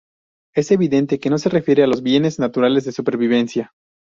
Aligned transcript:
Es 0.55 0.71
evidente 0.71 1.19
que 1.19 1.29
no 1.29 1.37
se 1.37 1.47
refiere 1.49 1.83
a 1.83 1.87
los 1.87 2.01
bienes 2.01 2.39
naturales 2.39 2.85
de 2.85 2.91
supervivencia. 2.91 3.71